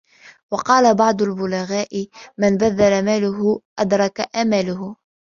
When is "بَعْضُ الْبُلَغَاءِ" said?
0.95-2.07